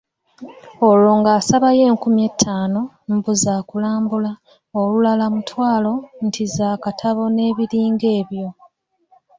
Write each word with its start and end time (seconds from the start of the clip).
Olwo 0.87 1.11
ng'asabayo 1.19 1.81
enkumi 1.91 2.21
ettaano, 2.29 2.81
mbu 3.13 3.31
zakulambula, 3.43 4.31
olulala 4.79 5.25
mutwalo, 5.33 5.93
nti 6.25 6.43
za 6.55 6.69
katabo 6.83 7.23
n'ebiringa 7.31 8.07
ebyo. 8.19 8.47